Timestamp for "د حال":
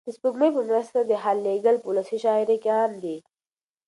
1.03-1.37